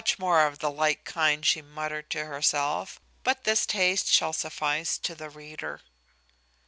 [0.01, 4.97] Much more of the like kind she muttered to herself; but this taste shall suffice
[4.97, 5.79] to the reader.